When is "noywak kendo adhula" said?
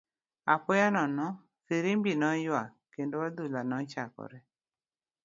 2.21-3.61